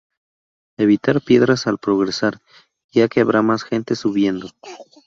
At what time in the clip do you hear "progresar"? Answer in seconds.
1.77-2.41